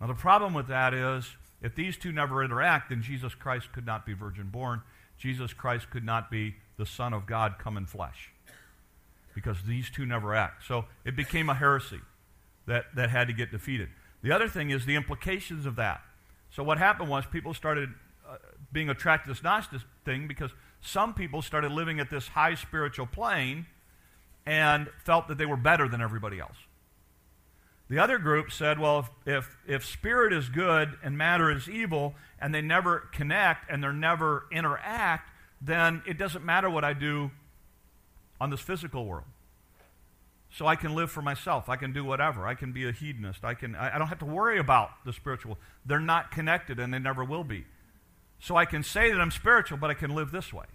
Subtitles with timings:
[0.00, 3.84] Now, the problem with that is if these two never interact, then Jesus Christ could
[3.84, 4.82] not be virgin born.
[5.18, 8.30] Jesus Christ could not be the Son of God come in flesh
[9.34, 10.66] because these two never act.
[10.66, 12.00] So it became a heresy
[12.66, 13.88] that, that had to get defeated.
[14.22, 16.00] The other thing is the implications of that.
[16.50, 17.90] So what happened was people started
[18.28, 18.36] uh,
[18.72, 23.06] being attracted to this Gnostic thing because some people started living at this high spiritual
[23.06, 23.66] plane
[24.46, 26.56] and felt that they were better than everybody else.
[27.90, 32.14] The other group said, well, if, if, if spirit is good and matter is evil,
[32.40, 37.32] and they never connect and they never interact, then it doesn't matter what I do
[38.40, 39.26] on this physical world.
[40.52, 41.68] So I can live for myself.
[41.68, 42.46] I can do whatever.
[42.46, 43.44] I can be a hedonist.
[43.44, 45.58] I, can, I, I don't have to worry about the spiritual.
[45.84, 47.66] They're not connected and they never will be.
[48.38, 50.66] So I can say that I'm spiritual, but I can live this way.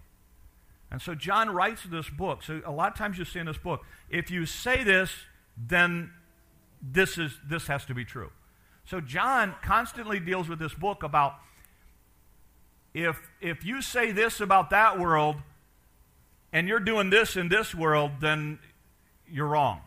[0.92, 2.44] And so John writes this book.
[2.44, 5.12] So a lot of times you see in this book, if you say this,
[5.58, 6.12] then
[6.92, 8.32] this, is, this has to be true.
[8.86, 11.36] So John constantly deals with this book about
[12.94, 15.38] if, if you say this about that world
[16.54, 18.60] and you're doing this in this world, then
[19.30, 19.82] you're wrong.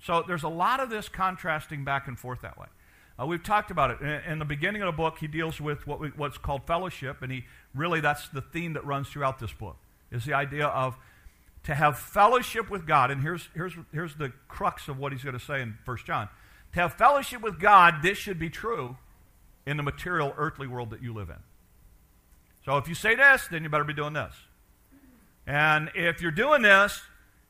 [0.00, 2.66] So there's a lot of this contrasting back and forth that way.
[3.20, 4.00] Uh, we've talked about it.
[4.00, 7.22] In, in, the beginning of the book, he deals with what we, what's called fellowship,
[7.22, 9.76] and he really, that's the theme that runs throughout this book,
[10.10, 10.96] is the idea of
[11.64, 15.38] to have fellowship with God, and here's, here's, here's the crux of what he's going
[15.38, 16.28] to say in 1 John.
[16.74, 18.96] To have fellowship with God, this should be true
[19.66, 21.38] in the material, earthly world that you live in.
[22.64, 24.34] So if you say this, then you better be doing this.
[25.46, 27.00] And if you're doing this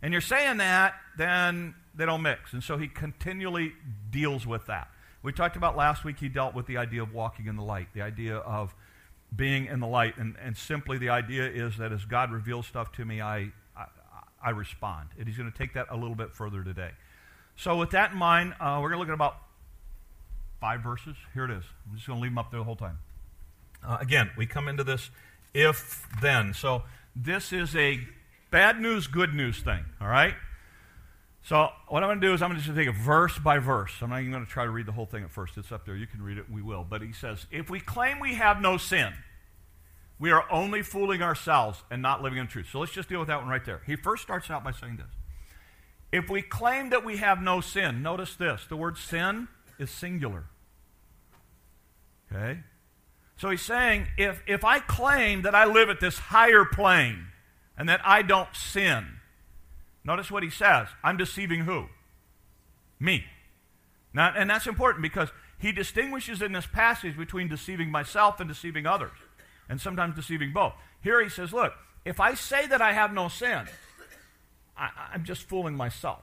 [0.02, 2.52] and you're saying that, then they don't mix.
[2.52, 3.72] And so he continually
[4.10, 4.88] deals with that.
[5.22, 7.88] We talked about last week, he dealt with the idea of walking in the light,
[7.94, 8.74] the idea of
[9.34, 10.16] being in the light.
[10.18, 13.52] And, and simply the idea is that as God reveals stuff to me, I,
[14.44, 15.08] I respond.
[15.18, 16.90] And he's going to take that a little bit further today.
[17.56, 19.36] So, with that in mind, uh, we're going to look at about
[20.60, 21.16] five verses.
[21.32, 21.64] Here it is.
[21.88, 22.98] I'm just going to leave them up there the whole time.
[23.86, 25.10] Uh, again, we come into this
[25.52, 26.52] if then.
[26.52, 26.82] So,
[27.14, 28.00] this is a
[28.50, 30.34] bad news, good news thing, all right?
[31.44, 33.58] So, what I'm going to do is I'm going to just take it verse by
[33.58, 33.92] verse.
[34.00, 35.58] I'm not even going to try to read the whole thing at first.
[35.58, 35.94] It's up there.
[35.94, 36.50] You can read it.
[36.50, 36.86] We will.
[36.88, 39.12] But he says, If we claim we have no sin,
[40.24, 42.68] we are only fooling ourselves and not living in truth.
[42.72, 43.82] So let's just deal with that one right there.
[43.86, 45.12] He first starts out by saying this.
[46.10, 49.48] If we claim that we have no sin, notice this the word sin
[49.78, 50.44] is singular.
[52.32, 52.60] Okay?
[53.36, 57.26] So he's saying if, if I claim that I live at this higher plane
[57.76, 59.04] and that I don't sin,
[60.04, 60.88] notice what he says.
[61.02, 61.88] I'm deceiving who?
[62.98, 63.26] Me.
[64.14, 68.86] Now, and that's important because he distinguishes in this passage between deceiving myself and deceiving
[68.86, 69.12] others
[69.68, 70.74] and sometimes deceiving both.
[71.02, 71.72] Here he says, Look,
[72.04, 73.66] if I say that I have no sin,
[74.76, 76.22] I, am just fooling myself,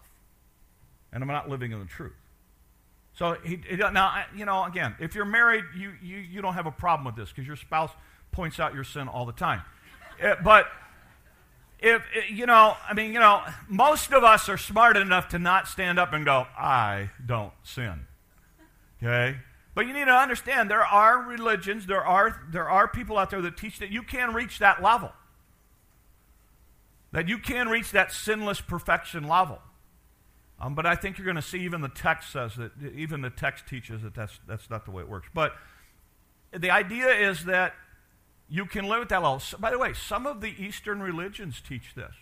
[1.12, 2.14] and I'm not living in the truth.
[3.14, 6.66] So he, he, now, you know, again, if you're married, you, you, you don't have
[6.66, 7.92] a problem with this because your spouse
[8.32, 9.62] points out your sin all the time.
[10.22, 10.68] Uh, but
[11.80, 15.40] if, uh, you know, I mean, you know, most of us are smart enough to
[15.40, 18.06] not stand up and go, I don't sin.
[19.04, 19.38] Okay?
[19.74, 23.42] But you need to understand there are religions, there are, there are people out there
[23.42, 25.12] that teach that you can reach that level.
[27.14, 29.60] That you can reach that sinless perfection level.
[30.60, 33.30] Um, but I think you're going to see even the text says that, even the
[33.30, 35.28] text teaches that that's, that's not the way it works.
[35.34, 35.56] But
[36.58, 37.74] the idea is that
[38.48, 39.40] you can live at that level.
[39.40, 42.14] So, by the way, some of the Eastern religions teach this.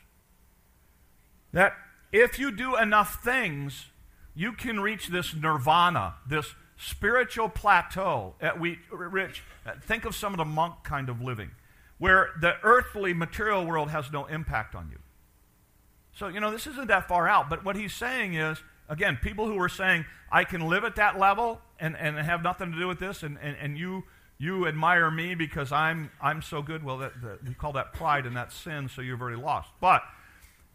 [1.51, 1.73] That
[2.11, 3.87] if you do enough things,
[4.35, 9.43] you can reach this nirvana, this spiritual plateau at we, Rich,
[9.83, 11.51] think of some of the monk kind of living,
[11.97, 14.97] where the earthly material world has no impact on you.
[16.13, 18.57] So, you know, this isn't that far out, but what he's saying is,
[18.87, 22.71] again, people who are saying, I can live at that level and, and have nothing
[22.71, 24.03] to do with this, and, and, and you,
[24.37, 28.25] you admire me because I'm, I'm so good, well, that, that, we call that pride
[28.25, 29.69] and that sin, so you've already lost.
[29.81, 30.01] But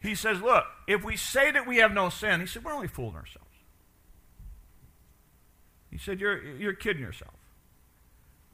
[0.01, 2.89] he says, look, if we say that we have no sin, he said, we're only
[2.89, 3.44] fooling ourselves.
[5.95, 7.35] He said, You're, you're kidding yourself.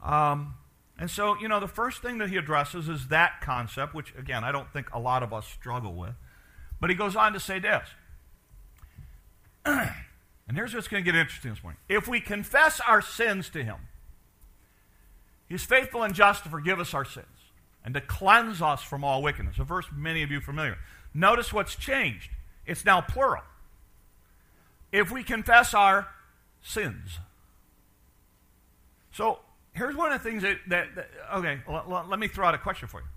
[0.03, 0.53] Um,
[0.99, 4.43] and so, you know, the first thing that he addresses is that concept, which, again,
[4.43, 6.13] I don't think a lot of us struggle with.
[6.79, 7.87] But he goes on to say this.
[9.65, 11.79] and here's what's going to get interesting this morning.
[11.89, 13.77] If we confess our sins to him,
[15.49, 17.25] he's faithful and just to forgive us our sins
[17.83, 19.57] and to cleanse us from all wickedness.
[19.57, 20.77] A verse many of you familiar.
[21.11, 22.29] Notice what's changed.
[22.67, 23.41] It's now plural.
[24.91, 26.07] If we confess our
[26.61, 27.19] sins.
[29.11, 29.39] So
[29.73, 32.55] here's one of the things that, that, that okay, l- l- let me throw out
[32.55, 33.07] a question for you.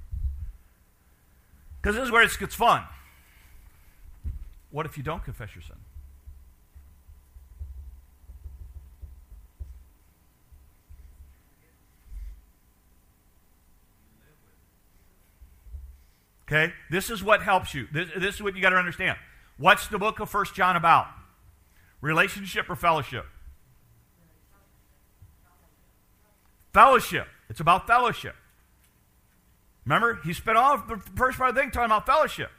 [1.81, 2.82] Because this is where it gets fun.
[4.70, 5.76] What if you don't confess your sin?
[16.49, 16.73] Okay?
[16.90, 17.87] This is what helps you.
[17.93, 19.17] This, this is what you got to understand.
[19.56, 21.06] What's the book of First John about?
[22.00, 23.26] Relationship or fellowship?
[26.75, 27.29] Fellowship.
[27.49, 28.35] It's about fellowship.
[29.87, 32.50] Remember, he spent all the first part of the thing talking about fellowship.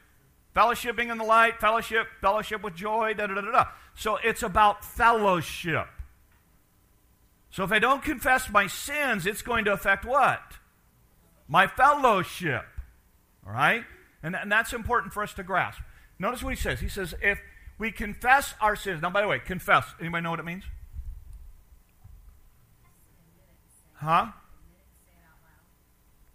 [0.56, 3.66] Fellowshipping in the light, fellowship, fellowship with joy, da da da da.
[3.94, 5.88] So it's about fellowship.
[7.50, 10.42] So if I don't confess my sins, it's going to affect what?
[11.48, 12.66] My fellowship.
[13.46, 13.84] All right?
[14.24, 15.82] And, and that's important for us to grasp.
[16.20, 16.80] Notice what he says.
[16.80, 17.40] He says, if
[17.78, 19.02] we confess our sins.
[19.02, 19.86] Now, by the way, confess.
[20.00, 20.64] Anybody know what it means?
[24.06, 24.28] Huh?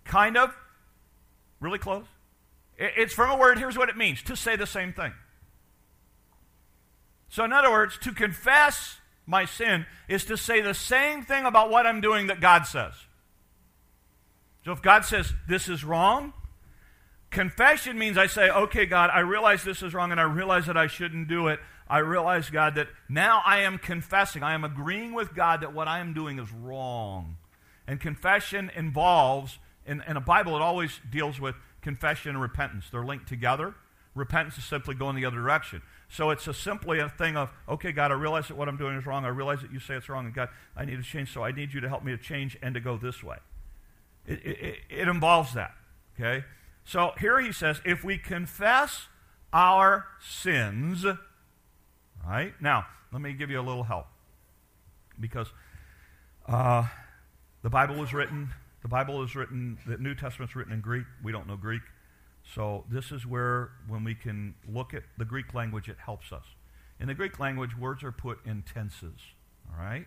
[0.05, 0.53] Kind of.
[1.61, 2.05] Really close.
[2.77, 3.59] It's from a word.
[3.59, 5.13] Here's what it means to say the same thing.
[7.29, 11.71] So, in other words, to confess my sin is to say the same thing about
[11.71, 12.95] what I'm doing that God says.
[14.65, 16.33] So, if God says this is wrong,
[17.31, 20.77] confession means I say, okay, God, I realize this is wrong and I realize that
[20.77, 21.61] I shouldn't do it.
[21.89, 24.43] I realize, God, that now I am confessing.
[24.43, 27.37] I am agreeing with God that what I am doing is wrong.
[27.91, 32.85] And confession involves, in, in a Bible, it always deals with confession and repentance.
[32.89, 33.75] They're linked together.
[34.15, 35.83] Repentance is simply going the other direction.
[36.09, 38.95] So it's a simply a thing of, okay, God, I realize that what I'm doing
[38.95, 39.25] is wrong.
[39.25, 40.27] I realize that you say it's wrong.
[40.27, 41.35] And God, I need to change.
[41.35, 43.39] So I need you to help me to change and to go this way.
[44.25, 45.73] It, it, it involves that.
[46.15, 46.45] Okay?
[46.85, 49.09] So here he says, if we confess
[49.53, 51.05] our sins,
[52.25, 52.55] right?
[52.61, 54.07] Now, let me give you a little help.
[55.19, 55.49] Because
[56.47, 56.87] uh,
[57.63, 58.51] the Bible was written,
[58.83, 61.05] the Bible is written, the New Testament's written in Greek.
[61.23, 61.83] We don't know Greek.
[62.55, 66.45] So this is where, when we can look at the Greek language, it helps us.
[66.99, 69.21] In the Greek language, words are put in tenses.
[69.71, 70.07] All right?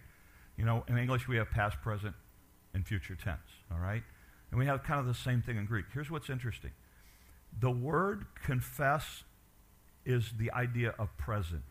[0.58, 2.16] You know, in English, we have past, present,
[2.74, 3.40] and future tense.
[3.72, 4.04] All right?
[4.52, 5.86] And we have kind of the same thing in Greek.
[5.94, 6.72] Here's what's interesting
[7.60, 9.24] the word confess
[10.06, 11.64] is the idea of present.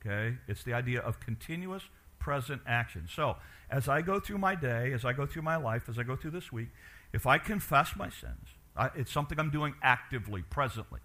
[0.00, 0.36] Okay?
[0.48, 1.84] It's the idea of continuous
[2.20, 3.08] present action.
[3.12, 3.36] So,
[3.68, 6.14] as I go through my day, as I go through my life, as I go
[6.14, 6.68] through this week,
[7.12, 11.00] if I confess my sins, I, it's something I'm doing actively, presently.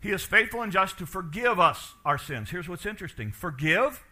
[0.00, 2.50] He is faithful and just to forgive us our sins.
[2.50, 4.04] Here's what's interesting forgive,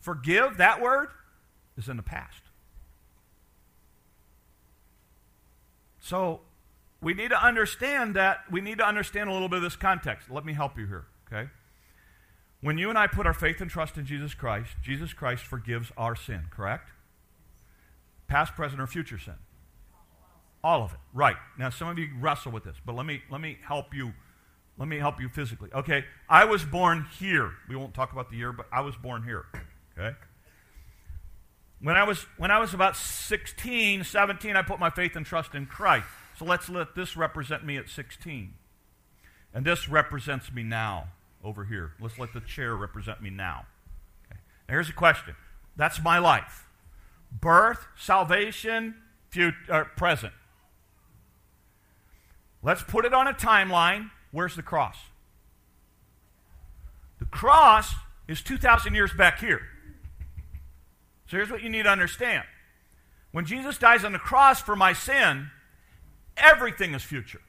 [0.00, 1.08] forgive, that word
[1.76, 2.42] is in the past.
[6.00, 6.40] So
[7.00, 10.30] we need to understand that, we need to understand a little bit of this context.
[10.30, 11.50] Let me help you here, okay?
[12.60, 15.92] When you and I put our faith and trust in Jesus Christ, Jesus Christ forgives
[15.96, 16.90] our sin, correct?
[18.28, 19.34] Past, present, or future sin.
[20.64, 20.98] All of it.
[21.14, 21.36] Right.
[21.58, 24.14] Now some of you wrestle with this, but let me let me help you
[24.78, 25.70] let me help you physically.
[25.72, 26.04] Okay.
[26.28, 27.52] I was born here.
[27.68, 29.46] We won't talk about the year, but I was born here.
[29.96, 30.16] Okay?
[31.80, 35.54] When I was when I was about 16, 17, I put my faith and trust
[35.54, 36.06] in Christ.
[36.38, 38.54] So let's let this represent me at 16.
[39.54, 41.08] And this represents me now
[41.46, 41.92] over here.
[42.00, 43.66] Let's let the chair represent me now.
[44.26, 44.40] Okay.
[44.68, 45.36] Now here's a question.
[45.76, 46.68] That's my life.
[47.30, 48.96] Birth, salvation,
[49.30, 50.32] future, uh, present.
[52.62, 54.10] Let's put it on a timeline.
[54.32, 54.96] Where's the cross?
[57.20, 57.94] The cross
[58.26, 59.60] is 2,000 years back here.
[61.28, 62.44] So here's what you need to understand.
[63.30, 65.50] When Jesus dies on the cross for my sin,
[66.36, 67.40] everything is future.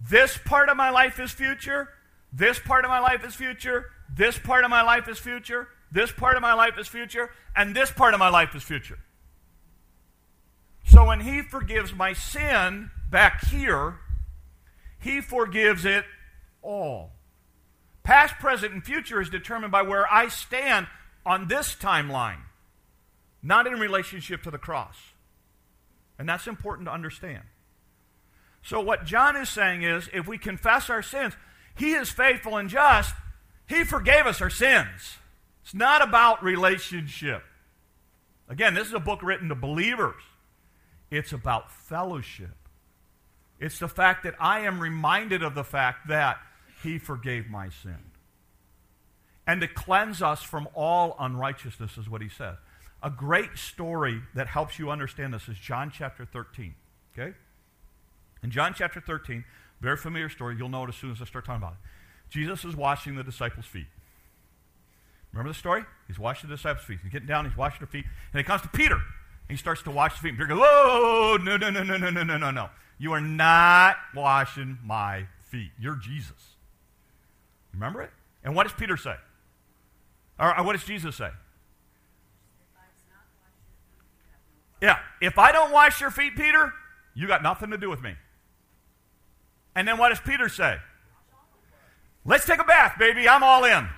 [0.00, 1.88] This part of my life is future.
[2.32, 3.86] This part of my life is future.
[4.12, 5.68] This part of my life is future.
[5.92, 7.30] This part of my life is future.
[7.54, 8.98] And this part of my life is future.
[10.84, 13.98] So when he forgives my sin back here,
[14.98, 16.04] he forgives it
[16.62, 17.12] all.
[18.02, 20.86] Past, present, and future is determined by where I stand
[21.24, 22.40] on this timeline,
[23.42, 24.96] not in relationship to the cross.
[26.18, 27.42] And that's important to understand.
[28.62, 31.34] So, what John is saying is if we confess our sins,
[31.76, 33.14] he is faithful and just.
[33.66, 35.16] He forgave us our sins.
[35.62, 37.42] It's not about relationship.
[38.48, 40.22] Again, this is a book written to believers,
[41.10, 42.50] it's about fellowship.
[43.60, 46.38] It's the fact that I am reminded of the fact that
[46.82, 47.98] he forgave my sin.
[49.46, 52.56] And to cleanse us from all unrighteousness is what he says.
[53.02, 56.74] A great story that helps you understand this is John chapter 13.
[57.12, 57.34] Okay?
[58.42, 59.44] In John chapter 13,
[59.80, 61.78] very familiar story, you'll know it as soon as I start talking about it.
[62.30, 63.86] Jesus is washing the disciples' feet.
[65.32, 65.84] Remember the story?
[66.06, 66.98] He's washing the disciples' feet.
[67.02, 68.94] He's getting down, he's washing their feet, and he comes to Peter.
[68.96, 69.02] And
[69.48, 70.28] he starts to wash the feet.
[70.30, 72.70] And Peter goes, Whoa, no, no, no, no, no, no, no, no.
[72.98, 75.70] You are not washing my feet.
[75.78, 76.56] You're Jesus.
[77.72, 78.10] Remember it?
[78.44, 79.16] And what does Peter say?
[80.38, 81.30] Or what does Jesus say?
[84.80, 86.72] Yeah, if I don't wash your feet, Peter,
[87.14, 88.14] you got nothing to do with me.
[89.74, 90.78] And then what does Peter say?
[92.24, 93.28] Let's take a bath, baby.
[93.28, 93.88] I'm all in.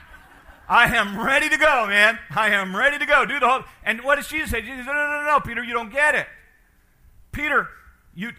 [0.69, 2.19] I am ready to go, man.
[2.31, 3.26] I am ready to go.
[3.26, 3.64] Do the whole.
[3.83, 4.62] And what does Jesus say?
[4.62, 6.26] Jesus no, no, no, no, Peter, you don't get it.
[7.33, 7.69] Peter,
[8.14, 8.33] you,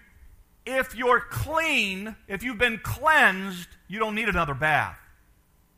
[0.65, 4.97] if you're clean, if you've been cleansed, you don't need another bath.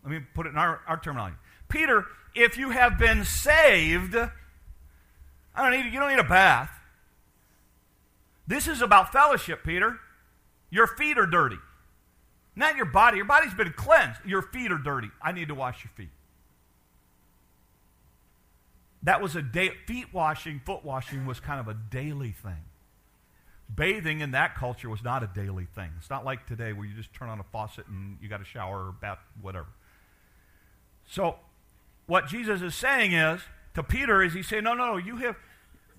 [0.03, 1.37] Let me put it in our, our terminology.
[1.67, 4.29] Peter, if you have been saved, I
[5.55, 6.69] don't need, you don't need a bath.
[8.47, 9.99] This is about fellowship, Peter.
[10.75, 11.55] Your feet are dirty.
[12.53, 13.15] Not your body.
[13.15, 14.19] Your body's been cleansed.
[14.25, 15.09] Your feet are dirty.
[15.21, 16.11] I need to wash your feet.
[19.03, 19.69] That was a day.
[19.87, 22.65] Feet washing, foot washing was kind of a daily thing.
[23.73, 25.91] Bathing in that culture was not a daily thing.
[25.97, 28.45] It's not like today where you just turn on a faucet and you got a
[28.45, 29.67] shower or bath, whatever.
[31.07, 31.37] So,
[32.05, 33.39] what Jesus is saying is
[33.75, 35.37] to Peter is he's saying, no, no, no, you have.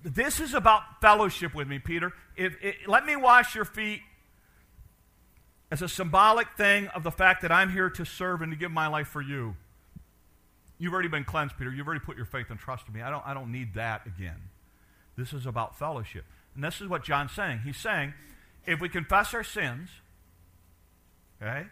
[0.03, 2.13] This is about fellowship with me, Peter.
[2.35, 4.01] If, if, let me wash your feet
[5.69, 8.71] as a symbolic thing of the fact that I'm here to serve and to give
[8.71, 9.55] my life for you.
[10.79, 11.71] You've already been cleansed, Peter.
[11.71, 13.01] You've already put your faith and trust in me.
[13.01, 14.49] I don't, I don't need that again.
[15.17, 16.23] This is about fellowship.
[16.55, 17.61] And this is what John's saying.
[17.63, 18.13] He's saying,
[18.65, 19.89] if we confess our sins,
[21.41, 21.65] okay,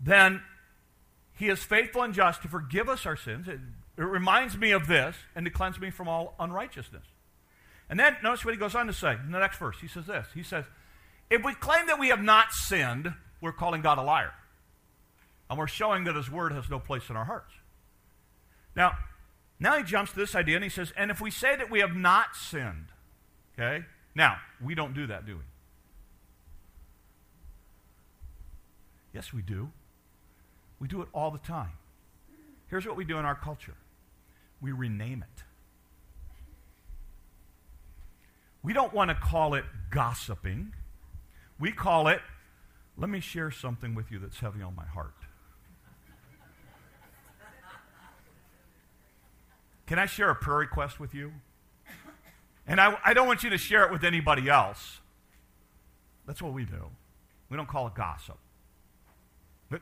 [0.00, 0.42] then
[1.32, 3.48] he is faithful and just to forgive us our sins.
[3.48, 3.60] It,
[3.96, 7.04] it reminds me of this and to cleanse me from all unrighteousness.
[7.88, 9.76] And then notice what he goes on to say in the next verse.
[9.80, 10.26] He says this.
[10.34, 10.64] He says,
[11.30, 14.32] if we claim that we have not sinned, we're calling God a liar.
[15.50, 17.52] And we're showing that his word has no place in our hearts.
[18.76, 18.96] Now,
[19.58, 21.80] now he jumps to this idea and he says, and if we say that we
[21.80, 22.86] have not sinned,
[23.58, 23.84] okay?
[24.14, 25.42] Now, we don't do that, do we?
[29.12, 29.70] Yes, we do.
[30.78, 31.72] We do it all the time.
[32.68, 33.74] Here's what we do in our culture
[34.60, 35.44] we rename it.
[38.62, 40.74] We don't want to call it gossiping.
[41.58, 42.20] We call it,
[42.96, 45.14] let me share something with you that's heavy on my heart.
[49.86, 51.32] Can I share a prayer request with you?
[52.66, 55.00] And I, I don't want you to share it with anybody else.
[56.26, 56.90] That's what we do.
[57.48, 58.36] We don't call it gossip.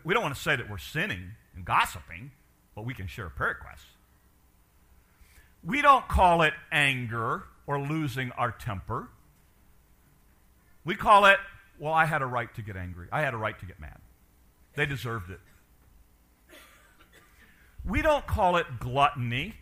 [0.04, 2.30] We don't want to say that we're sinning and gossiping,
[2.76, 3.86] but we can share prayer requests.
[5.64, 9.08] We don't call it anger or losing our temper.
[10.84, 11.38] We call it,
[11.78, 13.08] well, I had a right to get angry.
[13.12, 13.98] I had a right to get mad.
[14.74, 15.40] They deserved it.
[17.84, 19.54] We don't call it gluttony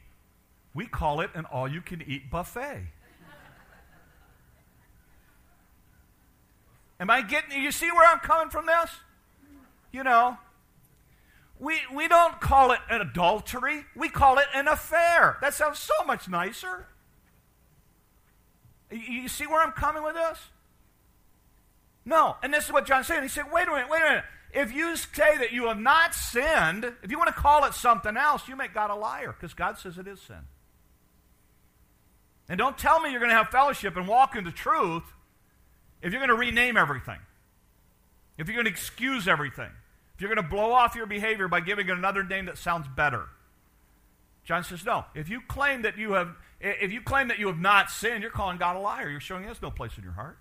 [0.75, 2.88] we call it an all you can eat buffet.
[7.00, 8.90] Am I getting you see where I'm coming from this?
[9.92, 10.37] You know,
[11.59, 15.38] we, we don't call it an adultery, we call it an affair.
[15.40, 16.87] That sounds so much nicer.
[18.90, 20.38] You, you see where I'm coming with this?
[22.05, 22.37] No.
[22.43, 23.23] And this is what John's saying.
[23.23, 24.25] He said, wait a minute, wait a minute.
[24.53, 28.17] If you say that you have not sinned, if you want to call it something
[28.17, 30.47] else, you make God a liar because God says it is sin.
[32.49, 35.03] And don't tell me you're going to have fellowship and walk into truth
[36.03, 37.19] if you're going to rename everything,
[38.37, 39.71] if you're going to excuse everything,
[40.15, 42.87] if you're going to blow off your behavior by giving it another name that sounds
[42.95, 43.25] better.
[44.45, 45.07] John says, no.
[45.15, 48.31] If you claim that you have, if you claim that you have not sinned, you're
[48.31, 49.09] calling God a liar.
[49.09, 50.39] You're showing He has no place in your heart.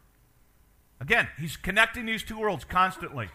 [1.03, 3.29] Again, He's connecting these two worlds constantly.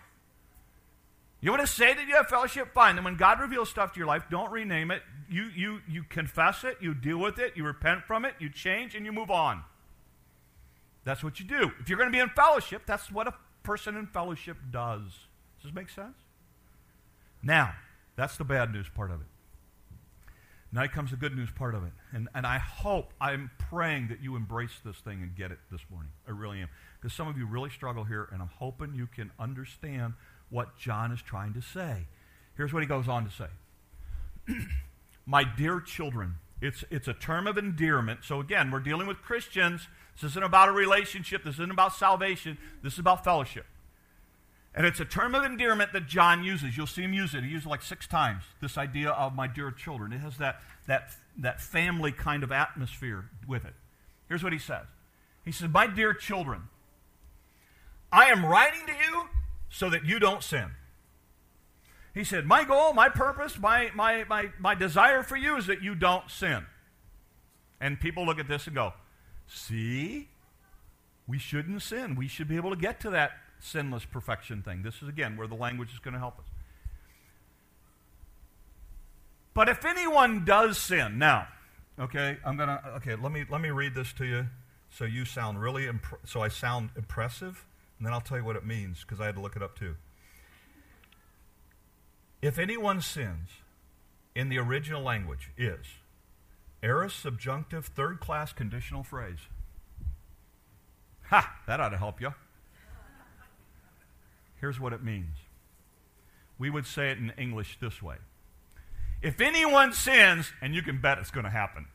[1.40, 2.72] You want to say that you have fellowship?
[2.72, 2.96] Fine.
[2.96, 5.02] Then when God reveals stuff to your life, don't rename it.
[5.30, 8.96] You, you, you confess it, you deal with it, you repent from it, you change,
[8.96, 9.62] and you move on.
[11.04, 11.70] That's what you do.
[11.78, 15.02] If you're going to be in fellowship, that's what a person in fellowship does.
[15.02, 16.16] Does this make sense?
[17.42, 17.74] Now,
[18.16, 19.26] that's the bad news part of it.
[20.72, 21.92] Now comes the good news part of it.
[22.12, 25.80] And, and I hope, I'm praying that you embrace this thing and get it this
[25.90, 26.10] morning.
[26.26, 26.68] I really am.
[27.00, 30.14] Because some of you really struggle here, and I'm hoping you can understand
[30.50, 32.06] what John is trying to say.
[32.56, 33.48] Here's what he goes on to say
[35.26, 38.20] My dear children, it's, it's a term of endearment.
[38.24, 39.86] So again, we're dealing with Christians.
[40.14, 43.66] This isn't about a relationship, this isn't about salvation, this is about fellowship.
[44.74, 46.76] And it's a term of endearment that John uses.
[46.76, 47.42] You'll see him use it.
[47.42, 48.44] He uses it like six times.
[48.60, 50.12] This idea of my dear children.
[50.12, 53.74] It has that, that, that family kind of atmosphere with it.
[54.28, 54.84] Here's what he says
[55.44, 56.64] He says, My dear children,
[58.12, 59.28] I am writing to you
[59.68, 60.70] so that you don't sin.
[62.14, 65.82] He said, My goal, my purpose, my, my, my, my desire for you is that
[65.82, 66.66] you don't sin.
[67.80, 68.94] And people look at this and go,
[69.46, 70.28] See,
[71.26, 72.14] we shouldn't sin.
[72.16, 74.82] We should be able to get to that sinless perfection thing.
[74.82, 76.46] This is, again, where the language is going to help us.
[79.54, 81.48] But if anyone does sin, now,
[82.00, 82.80] Okay, I'm gonna.
[82.96, 84.46] Okay, let me let me read this to you,
[84.88, 87.66] so you sound really impr- so I sound impressive,
[87.98, 89.78] and then I'll tell you what it means because I had to look it up
[89.78, 89.96] too.
[92.40, 93.48] If anyone sins,
[94.34, 95.84] in the original language is
[96.80, 99.40] aorist subjunctive third class conditional phrase.
[101.24, 101.58] Ha!
[101.66, 102.32] That ought to help you.
[104.60, 105.36] Here's what it means.
[106.56, 108.16] We would say it in English this way
[109.22, 111.86] If anyone sins, and you can bet it's going to happen.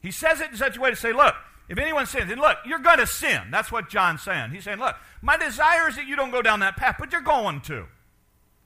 [0.00, 1.34] He says it in such a way to say, look,
[1.68, 3.42] if anyone sins, and look, you're going to sin.
[3.50, 4.50] That's what John's saying.
[4.50, 7.20] He's saying, look, my desire is that you don't go down that path, but you're
[7.20, 7.86] going to.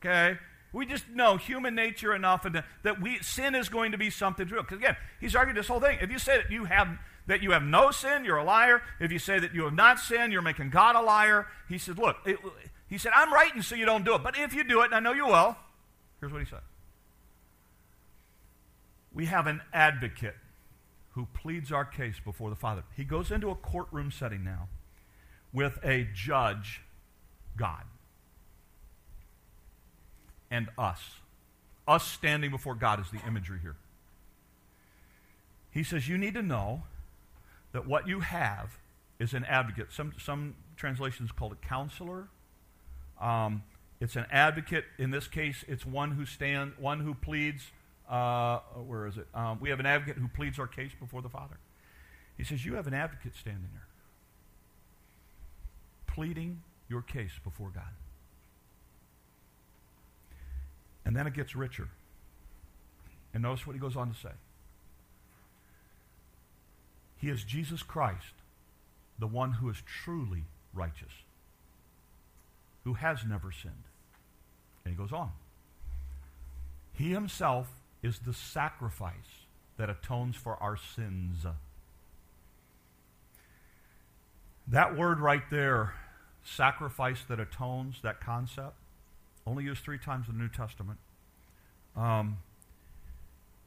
[0.00, 0.38] Okay?
[0.72, 4.46] We just know human nature enough and that we sin is going to be something
[4.46, 4.62] true.
[4.62, 5.98] Because again, he's argued this whole thing.
[6.00, 8.82] If you say that you have that you have no sin, you're a liar.
[8.98, 11.46] If you say that you have not sinned, you're making God a liar.
[11.68, 12.38] He said, look, it,
[12.88, 14.24] he said, I'm writing so you don't do it.
[14.24, 15.56] But if you do it, and I know you will,
[16.20, 16.60] here's what he said.
[19.14, 20.34] We have an advocate
[21.12, 22.84] who pleads our case before the Father.
[22.96, 24.68] He goes into a courtroom setting now
[25.52, 26.82] with a judge,
[27.56, 27.84] God
[30.52, 31.00] and us.
[31.88, 33.74] Us standing before God is the imagery here.
[35.72, 36.82] He says, You need to know
[37.72, 38.78] that what you have
[39.18, 39.88] is an advocate.
[39.90, 42.28] Some, some translations call it counselor.
[43.20, 43.64] Um,
[43.98, 44.84] it's an advocate.
[44.98, 47.72] In this case, it's one who stands, one who pleads.
[48.12, 49.26] Uh, where is it?
[49.32, 51.56] Um, we have an advocate who pleads our case before the Father.
[52.36, 53.86] He says, You have an advocate standing there,
[56.06, 57.94] pleading your case before God.
[61.06, 61.88] And then it gets richer.
[63.32, 64.32] And notice what he goes on to say.
[67.16, 68.34] He is Jesus Christ,
[69.18, 71.12] the one who is truly righteous,
[72.84, 73.84] who has never sinned.
[74.84, 75.30] And he goes on.
[76.92, 77.68] He himself
[78.02, 79.46] is the sacrifice
[79.76, 81.46] that atones for our sins.
[84.66, 85.94] That word right there,
[86.44, 88.76] sacrifice that atones, that concept,
[89.46, 90.98] only used three times in the New Testament.
[91.96, 92.38] Um,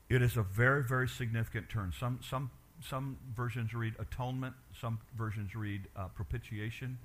[0.09, 1.91] it is a very, very significant term.
[1.97, 2.51] Some, some,
[2.87, 6.97] some versions read atonement, some versions read uh, propitiation.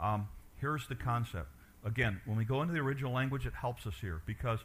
[0.00, 1.48] Um, here's the concept.
[1.84, 4.60] Again, when we go into the original language, it helps us here because,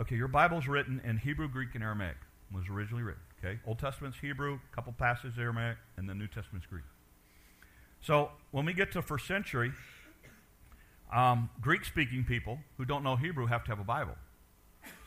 [0.00, 2.16] okay, your Bible's written in Hebrew, Greek, and Aramaic.
[2.50, 3.20] Was originally written.
[3.44, 6.84] Okay, Old Testament's Hebrew, a couple passages Aramaic, and the New Testament's Greek.
[8.00, 9.72] So when we get to first century,
[11.12, 14.16] um, Greek speaking people who don't know Hebrew have to have a Bible.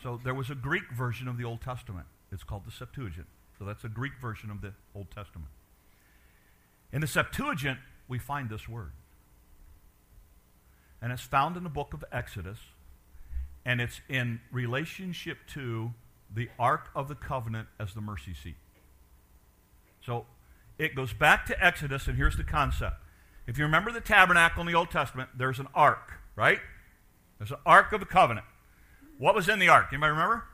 [0.03, 2.05] So there was a Greek version of the Old Testament.
[2.31, 3.27] It's called the Septuagint.
[3.57, 5.49] So that's a Greek version of the Old Testament.
[6.91, 8.91] In the Septuagint, we find this word.
[11.01, 12.59] And it's found in the book of Exodus,
[13.65, 15.93] and it's in relationship to
[16.33, 18.55] the Ark of the Covenant as the mercy seat.
[20.05, 20.25] So
[20.77, 22.95] it goes back to Exodus, and here's the concept
[23.47, 26.59] if you remember the tabernacle in the Old Testament, there's an ark, right?
[27.37, 28.45] There's an ark of the covenant.
[29.17, 29.87] What was in the ark?
[29.91, 30.45] Anybody remember?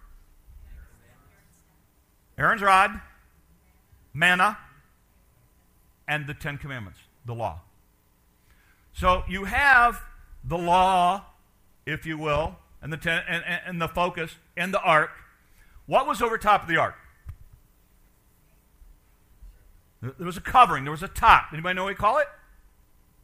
[2.37, 3.01] Aaron's rod,
[4.13, 4.57] manna,
[6.07, 7.61] and the Ten Commandments, the law.
[8.93, 10.01] So you have
[10.43, 11.25] the law,
[11.85, 15.11] if you will, and the, ten, and, and, and the focus in the ark.
[15.85, 16.95] What was over top of the ark?
[20.01, 20.83] There was a covering.
[20.83, 21.47] There was a top.
[21.53, 22.27] Anybody know what we call it?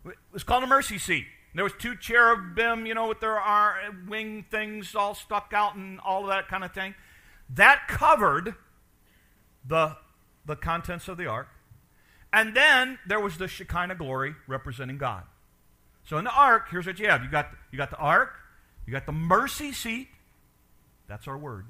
[0.05, 1.25] It was called a mercy seat.
[1.55, 3.39] There was two cherubim, you know, with their
[4.07, 6.95] wing things all stuck out and all of that kind of thing.
[7.47, 8.55] That covered
[9.67, 9.95] the,
[10.45, 11.47] the contents of the ark.
[12.31, 15.23] And then there was the Shekinah glory representing God.
[16.05, 17.23] So in the ark, here's what you have.
[17.23, 18.33] You got, you got the ark,
[18.85, 20.07] you got the mercy seat.
[21.07, 21.65] That's our word.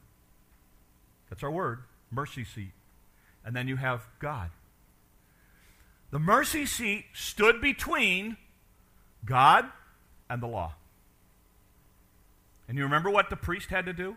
[1.30, 1.80] That's our word,
[2.12, 2.71] mercy seat.
[3.45, 4.52] And then you have God.
[6.12, 8.38] The mercy seat stood between
[9.26, 9.65] God
[10.30, 10.76] and the law.
[12.67, 14.15] And you remember what the priest had to do?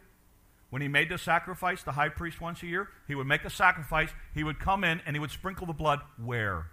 [0.71, 3.51] When he made the sacrifice, the high priest once a year, he would make a
[3.51, 4.11] sacrifice.
[4.35, 6.67] He would come in and he would sprinkle the blood where?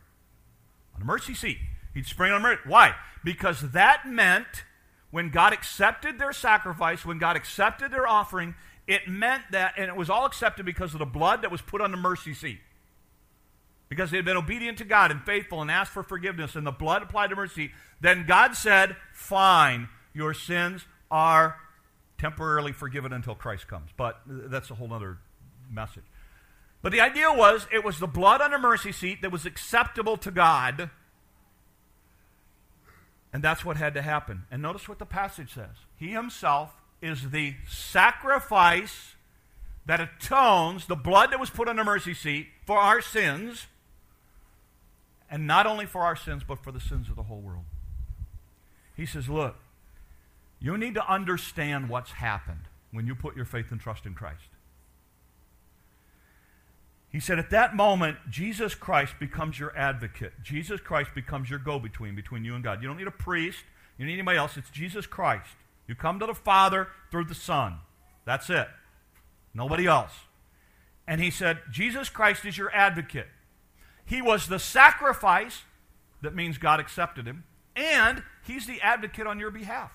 [0.93, 1.57] On the mercy seat.
[1.93, 2.61] He'd sprinkle on the mercy.
[2.65, 2.95] Why?
[3.23, 4.65] Because that meant
[5.13, 8.55] when God accepted their sacrifice, when God accepted their offering,
[8.87, 11.81] it meant that, and it was all accepted because of the blood that was put
[11.81, 12.57] on the mercy seat
[13.89, 16.71] because they had been obedient to God and faithful and asked for forgiveness, and the
[16.71, 17.69] blood applied to mercy,
[18.01, 21.59] then God said, Fine, your sins are
[22.17, 23.91] temporarily forgiven until Christ comes.
[23.95, 25.19] But that's a whole other
[25.69, 26.05] message.
[26.81, 30.17] But the idea was it was the blood on the mercy seat that was acceptable
[30.17, 30.89] to God.
[33.33, 34.43] And that's what had to happen.
[34.51, 39.15] And notice what the passage says He himself is the sacrifice
[39.85, 43.67] that atones the blood that was put on the mercy seat for our sins,
[45.29, 47.65] and not only for our sins, but for the sins of the whole world.
[48.95, 49.55] He says, Look,
[50.59, 54.52] you need to understand what's happened when you put your faith and trust in Christ.
[57.13, 60.33] He said, at that moment, Jesus Christ becomes your advocate.
[60.41, 62.81] Jesus Christ becomes your go between, between you and God.
[62.81, 63.59] You don't need a priest,
[63.97, 64.57] you don't need anybody else.
[64.57, 65.55] It's Jesus Christ.
[65.87, 67.77] You come to the Father through the Son.
[68.25, 68.67] That's it.
[69.53, 70.11] Nobody else.
[71.07, 73.27] And he said, Jesus Christ is your advocate.
[74.05, 75.61] He was the sacrifice,
[76.23, 77.43] that means God accepted him,
[77.75, 79.91] and he's the advocate on your behalf.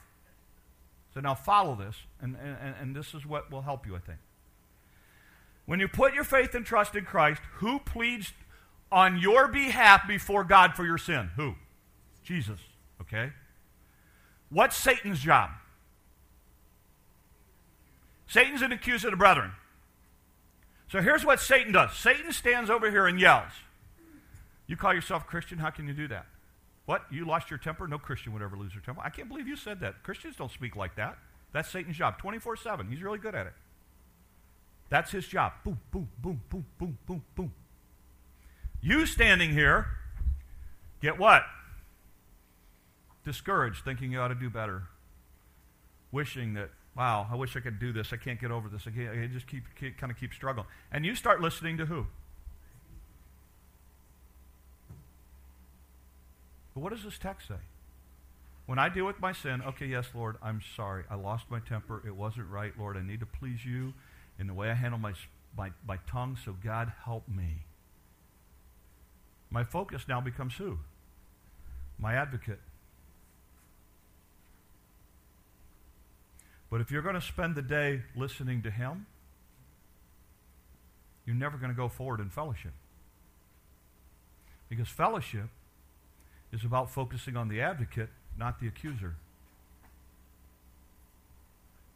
[1.15, 4.19] So now follow this, and, and, and this is what will help you, I think.
[5.69, 8.33] When you put your faith and trust in Christ, who pleads
[8.91, 11.29] on your behalf before God for your sin?
[11.37, 11.57] Who?
[12.25, 12.59] Jesus.
[13.03, 13.33] Okay?
[14.49, 15.51] What's Satan's job?
[18.29, 19.53] Satan's an accuser of the brethren.
[20.91, 23.53] So here's what Satan does Satan stands over here and yells.
[24.67, 25.59] You call yourself Christian?
[25.59, 26.25] How can you do that?
[26.87, 27.03] What?
[27.11, 27.87] You lost your temper?
[27.87, 29.03] No Christian would ever lose their temper.
[29.05, 30.03] I can't believe you said that.
[30.03, 31.19] Christians don't speak like that.
[31.53, 32.89] That's Satan's job 24 7.
[32.89, 33.53] He's really good at it.
[34.91, 35.53] That's his job.
[35.65, 37.53] Boom, boom, boom, boom, boom, boom, boom.
[38.81, 39.87] You standing here
[41.01, 41.43] get what?
[43.25, 44.85] Discouraged, thinking you ought to do better.
[46.11, 48.13] Wishing that, wow, I wish I could do this.
[48.13, 48.87] I can't get over this.
[48.87, 50.67] I, can't, I just keep, keep kind of keep struggling.
[50.91, 52.07] And you start listening to who?
[56.75, 57.57] But what does this text say?
[58.65, 61.05] When I deal with my sin, okay, yes, Lord, I'm sorry.
[61.11, 62.03] I lost my temper.
[62.07, 62.97] It wasn't right, Lord.
[62.97, 63.93] I need to please you
[64.39, 65.13] in the way I handle my,
[65.57, 67.65] my, my tongue, so God help me.
[69.51, 70.79] My focus now becomes who?
[71.99, 72.61] My advocate.
[76.71, 79.07] But if you're going to spend the day listening to him,
[81.25, 82.73] you're never going to go forward in fellowship.
[84.69, 85.49] Because fellowship
[86.53, 89.17] is about focusing on the advocate, not the accuser.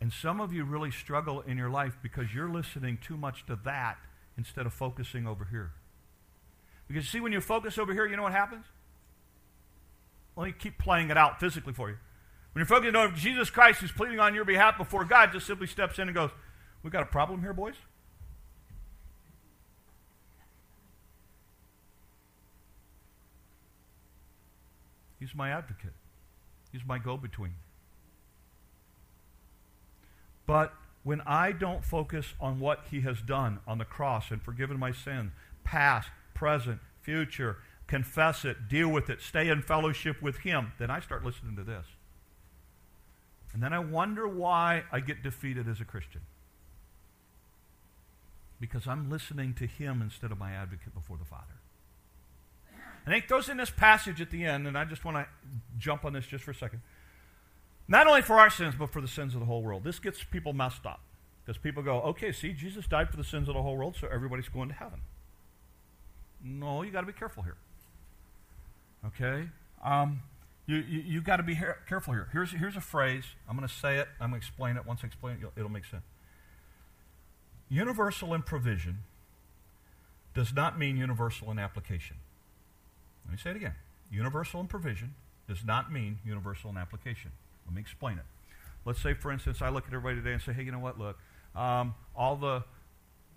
[0.02, 3.56] And some of you really struggle in your life because you're listening too much to
[3.64, 3.98] that
[4.36, 5.70] instead of focusing over here.
[6.88, 8.64] Because see, when you focus over here, you know what happens?
[10.34, 11.98] Let me keep playing it out physically for you.
[12.52, 15.68] When you're focusing on Jesus Christ who's pleading on your behalf before God, just simply
[15.68, 16.30] steps in and goes,
[16.82, 17.76] We got a problem here, boys?
[25.20, 25.94] He's my advocate.
[26.72, 27.54] He's my go between.
[30.46, 34.78] But when I don't focus on what he has done on the cross and forgiven
[34.78, 35.32] my sin,
[35.64, 41.00] past, present, future, confess it, deal with it, stay in fellowship with him, then I
[41.00, 41.86] start listening to this.
[43.52, 46.22] And then I wonder why I get defeated as a Christian.
[48.60, 51.54] Because I'm listening to him instead of my advocate before the Father.
[53.04, 55.26] And it goes in this passage at the end, and I just want to
[55.78, 56.80] jump on this just for a second.
[57.92, 59.84] Not only for our sins, but for the sins of the whole world.
[59.84, 61.00] This gets people messed up.
[61.44, 64.08] Because people go, okay, see, Jesus died for the sins of the whole world, so
[64.10, 65.00] everybody's going to heaven.
[66.42, 67.58] No, you got to be careful here.
[69.04, 69.46] Okay?
[69.84, 70.22] Um,
[70.66, 72.28] you you, you got to be careful here.
[72.32, 73.24] Here's, here's a phrase.
[73.46, 74.08] I'm going to say it.
[74.18, 74.86] I'm going to explain it.
[74.86, 76.04] Once I explain it, it'll make sense.
[77.68, 79.00] Universal in provision
[80.32, 82.16] does not mean universal in application.
[83.26, 83.74] Let me say it again.
[84.10, 85.14] Universal in provision
[85.46, 87.32] does not mean universal in application.
[87.66, 88.24] Let me explain it.
[88.84, 90.98] Let's say, for instance, I look at everybody today and say, hey, you know what?
[90.98, 91.18] Look,
[91.54, 92.64] um, all the,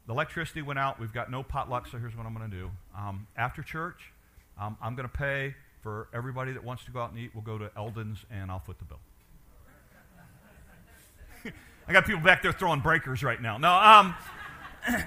[0.07, 0.99] the electricity went out.
[0.99, 2.71] We've got no potluck, so here's what I'm going to do.
[2.97, 4.11] Um, after church,
[4.59, 7.31] um, I'm going to pay for everybody that wants to go out and eat.
[7.33, 8.99] We'll go to Eldon's, and I'll foot the bill.
[11.87, 13.57] I got people back there throwing breakers right now.
[13.57, 14.15] No, um,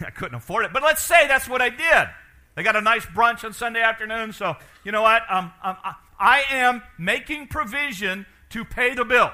[0.00, 0.72] I couldn't afford it.
[0.72, 2.08] But let's say that's what I did.
[2.54, 5.22] They got a nice brunch on Sunday afternoon, so you know what?
[5.28, 5.76] Um, um,
[6.18, 9.32] I am making provision to pay the bill.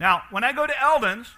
[0.00, 1.28] Now, when I go to Eldon's,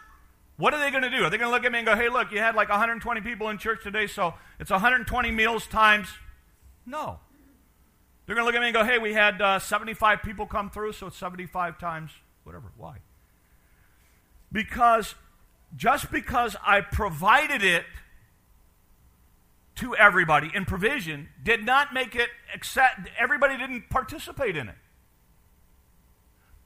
[0.56, 1.24] what are they going to do?
[1.24, 3.20] Are they going to look at me and go, hey, look, you had like 120
[3.20, 6.08] people in church today, so it's 120 meals times.
[6.86, 7.20] No.
[8.24, 10.70] They're going to look at me and go, hey, we had uh, 75 people come
[10.70, 12.10] through, so it's 75 times
[12.44, 12.72] whatever.
[12.78, 12.96] Why?
[14.50, 15.14] Because
[15.76, 17.84] just because I provided it
[19.74, 24.74] to everybody in provision did not make it accept everybody didn't participate in it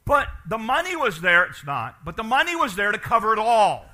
[0.04, 3.38] but the money was there it's not but the money was there to cover it
[3.38, 3.86] all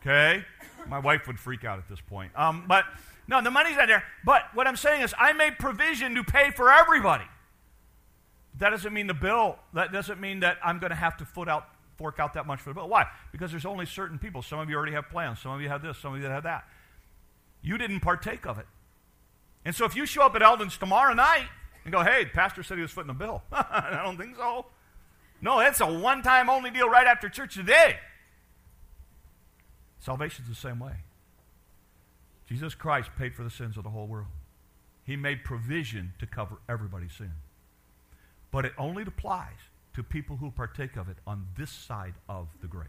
[0.00, 0.44] okay
[0.88, 2.84] my wife would freak out at this point um, but
[3.28, 6.50] no the money's not there but what i'm saying is i made provision to pay
[6.50, 7.24] for everybody
[8.58, 11.48] that doesn't mean the bill that doesn't mean that i'm going to have to foot
[11.48, 12.88] out fork out that much for the bill.
[12.88, 13.06] Why?
[13.32, 14.42] Because there's only certain people.
[14.42, 15.40] Some of you already have plans.
[15.40, 15.98] Some of you have this.
[15.98, 16.64] Some of you have that.
[17.62, 18.66] You didn't partake of it.
[19.64, 21.46] And so if you show up at Eldon's tomorrow night
[21.84, 23.42] and go, hey, pastor said he was footing the bill.
[23.52, 24.66] I don't think so.
[25.44, 27.98] No, it's a one time only deal right after church today.
[30.00, 30.94] Salvation's the same way.
[32.48, 34.28] Jesus Christ paid for the sins of the whole world.
[35.04, 37.32] He made provision to cover everybody's sin.
[38.50, 42.66] But it only applies to people who partake of it on this side of the
[42.66, 42.88] grave.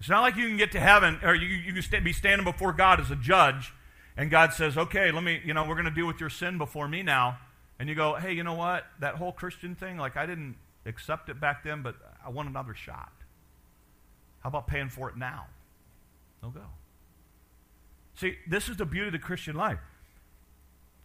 [0.00, 2.72] It's not like you can get to heaven or you, you can be standing before
[2.72, 3.74] God as a judge
[4.16, 6.56] and God says, okay, let me, you know, we're going to deal with your sin
[6.56, 7.38] before me now.
[7.78, 8.84] And you go, hey, you know what?
[9.00, 10.56] That whole Christian thing, like I didn't
[10.86, 13.12] accept it back then, but I want another shot.
[14.40, 15.46] How about paying for it now?
[16.42, 16.60] No go.
[18.16, 19.78] See, this is the beauty of the Christian life.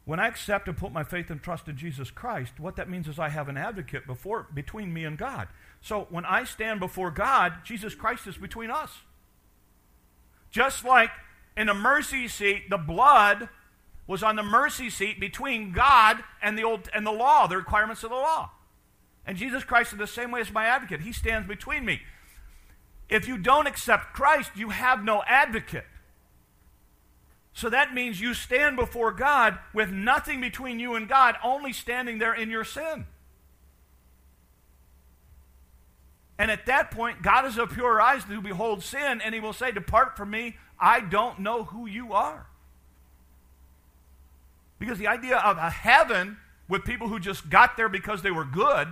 [0.06, 3.08] When I accept and put my faith and trust in Jesus Christ, what that means
[3.08, 5.48] is I have an advocate before between me and God.
[5.82, 8.92] So when I stand before God, Jesus Christ is between us.
[10.52, 11.12] Just like
[11.56, 13.50] in a mercy seat, the blood
[14.10, 18.04] was on the mercy seat between God and the old and the law, the requirements
[18.04, 18.50] of the law.
[19.24, 21.02] And Jesus Christ is the same way as my advocate.
[21.02, 22.02] He stands between me.
[23.08, 25.86] If you don't accept Christ, you have no advocate.
[27.54, 32.18] So that means you stand before God with nothing between you and God, only standing
[32.18, 33.06] there in your sin.
[36.40, 39.54] And at that point, God is of pure eyes to behold sin, and he will
[39.54, 42.49] say, Depart from me, I don't know who you are.
[44.80, 46.38] Because the idea of a heaven
[46.68, 48.88] with people who just got there because they were good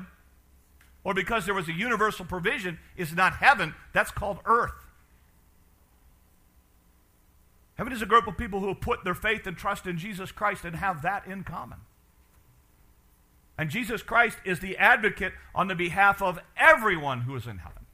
[1.04, 3.74] or because there was a universal provision is not heaven.
[3.94, 4.74] That's called earth.
[7.76, 10.66] Heaven is a group of people who put their faith and trust in Jesus Christ
[10.66, 11.78] and have that in common.
[13.58, 17.86] And Jesus Christ is the advocate on the behalf of everyone who is in heaven.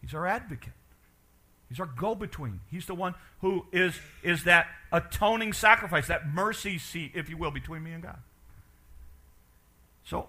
[0.00, 0.72] He's our advocate.
[1.72, 2.60] He's our go between.
[2.70, 7.50] He's the one who is, is that atoning sacrifice, that mercy seat, if you will,
[7.50, 8.18] between me and God.
[10.04, 10.28] So,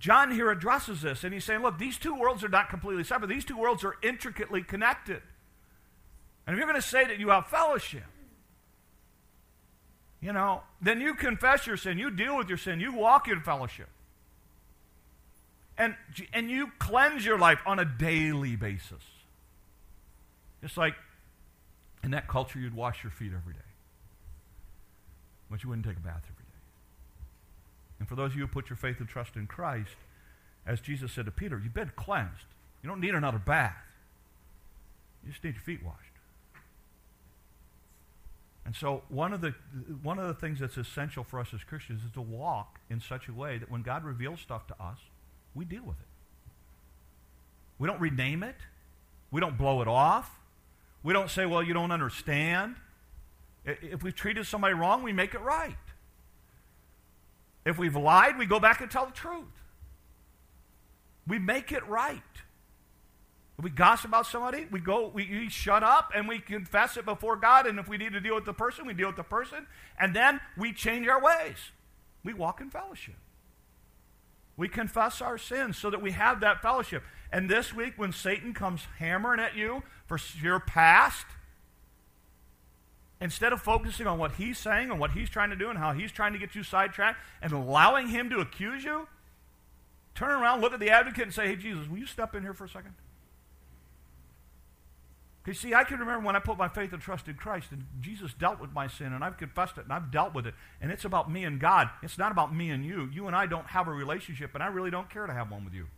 [0.00, 3.28] John here addresses this, and he's saying, look, these two worlds are not completely separate.
[3.28, 5.22] These two worlds are intricately connected.
[6.44, 8.02] And if you're going to say that you have fellowship,
[10.20, 13.42] you know, then you confess your sin, you deal with your sin, you walk in
[13.42, 13.90] fellowship.
[15.78, 15.94] And,
[16.32, 19.04] and you cleanse your life on a daily basis.
[20.64, 20.94] Just like
[22.02, 23.60] in that culture, you'd wash your feet every day.
[25.50, 26.58] But you wouldn't take a bath every day.
[27.98, 29.94] And for those of you who put your faith and trust in Christ,
[30.66, 32.46] as Jesus said to Peter, you've been cleansed.
[32.82, 33.76] You don't need another bath.
[35.22, 35.98] You just need your feet washed.
[38.64, 39.54] And so one of the
[40.02, 43.28] one of the things that's essential for us as Christians is to walk in such
[43.28, 44.96] a way that when God reveals stuff to us,
[45.54, 46.06] we deal with it.
[47.78, 48.56] We don't rename it.
[49.30, 50.40] We don't blow it off.
[51.04, 52.76] We don't say, well, you don't understand.
[53.64, 55.76] If we've treated somebody wrong, we make it right.
[57.64, 59.44] If we've lied, we go back and tell the truth.
[61.26, 62.22] We make it right.
[63.58, 67.04] If we gossip about somebody, we go, we, we, shut up and we confess it
[67.04, 67.66] before God.
[67.66, 69.66] And if we need to deal with the person, we deal with the person.
[69.98, 71.56] And then we change our ways.
[72.24, 73.14] We walk in fellowship.
[74.56, 77.02] We confess our sins so that we have that fellowship.
[77.32, 81.26] And this week, when Satan comes hammering at you for your past,
[83.20, 85.92] instead of focusing on what he's saying and what he's trying to do and how
[85.92, 89.08] he's trying to get you sidetracked and allowing him to accuse you,
[90.14, 92.54] turn around, look at the advocate, and say, Hey, Jesus, will you step in here
[92.54, 92.94] for a second?
[95.44, 97.84] Because, see, I can remember when I put my faith and trust in Christ, and
[98.00, 100.54] Jesus dealt with my sin, and I've confessed it, and I've dealt with it.
[100.80, 101.90] And it's about me and God.
[102.02, 103.10] It's not about me and you.
[103.12, 105.64] You and I don't have a relationship, and I really don't care to have one
[105.66, 105.88] with you.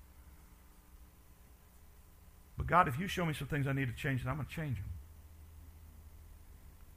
[2.57, 4.49] But, God, if you show me some things I need to change, then I'm going
[4.49, 4.87] to change them.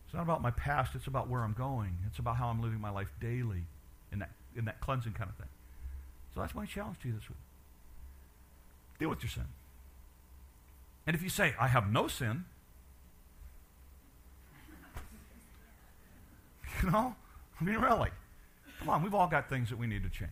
[0.06, 2.00] It's not about my past, it's about where I'm going.
[2.08, 3.66] It's about how I'm living my life daily
[4.12, 5.50] in that, in that cleansing kind of thing.
[6.34, 7.38] So that's my challenge to you this week.
[8.98, 9.46] Deal with your sin.
[11.10, 12.46] And if you say, I have no sin,
[16.84, 17.16] you know,
[17.60, 18.12] I mean, really,
[18.78, 20.30] come on, we've all got things that we need to change.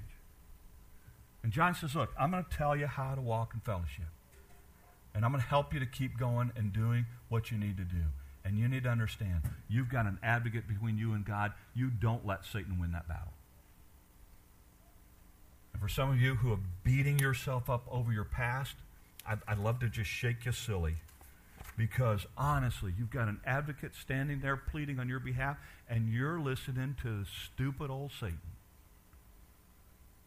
[1.41, 4.05] And John says, Look, I'm going to tell you how to walk in fellowship.
[5.15, 7.83] And I'm going to help you to keep going and doing what you need to
[7.83, 8.03] do.
[8.45, 11.53] And you need to understand, you've got an advocate between you and God.
[11.73, 13.33] You don't let Satan win that battle.
[15.73, 18.75] And for some of you who are beating yourself up over your past,
[19.27, 20.95] I'd, I'd love to just shake you silly
[21.77, 25.57] because honestly, you've got an advocate standing there pleading on your behalf,
[25.89, 28.39] and you're listening to stupid old Satan.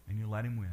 [0.09, 0.71] And you let him win.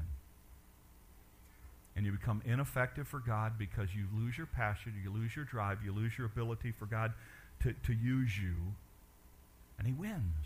[1.95, 5.79] and you become ineffective for God because you lose your passion, you lose your drive,
[5.83, 7.13] you lose your ability for God
[7.63, 8.55] to, to use you,
[9.79, 10.45] and He wins.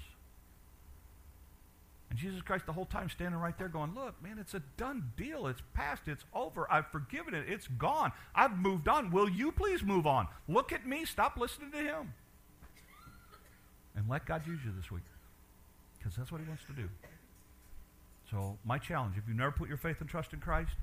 [2.11, 5.13] And Jesus Christ, the whole time, standing right there going, Look, man, it's a done
[5.15, 5.47] deal.
[5.47, 6.03] It's past.
[6.07, 6.69] It's over.
[6.69, 7.45] I've forgiven it.
[7.47, 8.11] It's gone.
[8.35, 9.11] I've moved on.
[9.11, 10.27] Will you please move on?
[10.49, 11.05] Look at me.
[11.05, 12.13] Stop listening to him.
[13.95, 15.05] And let God use you this week.
[15.97, 16.89] Because that's what he wants to do.
[18.29, 20.75] So, my challenge if you've never put your faith and trust in Christ,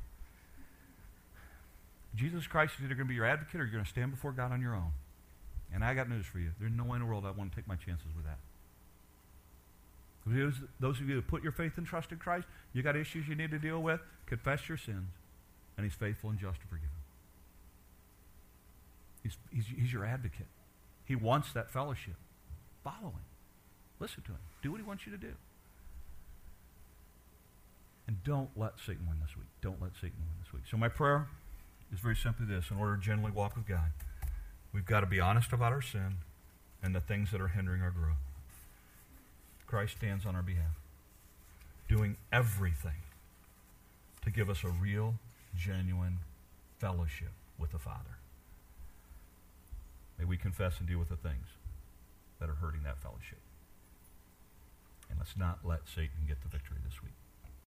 [2.14, 4.32] Jesus Christ is either going to be your advocate or you're going to stand before
[4.32, 4.92] God on your own.
[5.74, 6.52] And I got news for you.
[6.58, 8.38] There's no way in the world I want to take my chances with that.
[10.80, 13.34] Those of you who put your faith and trust in Christ, you got issues you
[13.34, 15.10] need to deal with, confess your sins,
[15.76, 16.92] and He's faithful and just to forgive them.
[19.22, 20.46] He's, he's, he's your advocate.
[21.04, 22.16] He wants that fellowship.
[22.84, 23.24] Follow Him.
[24.00, 24.38] Listen to Him.
[24.62, 25.34] Do what He wants you to do.
[28.06, 29.48] And don't let Satan win this week.
[29.60, 30.62] Don't let Satan win this week.
[30.70, 31.28] So my prayer
[31.92, 32.70] is very simply this.
[32.70, 33.90] In order to generally walk with God,
[34.72, 36.18] we've got to be honest about our sin
[36.82, 38.16] and the things that are hindering our growth.
[39.68, 40.80] Christ stands on our behalf,
[41.88, 43.04] doing everything
[44.24, 45.16] to give us a real,
[45.54, 46.18] genuine
[46.78, 48.16] fellowship with the Father.
[50.18, 51.46] May we confess and deal with the things
[52.40, 53.38] that are hurting that fellowship.
[55.10, 57.12] And let's not let Satan get the victory this week.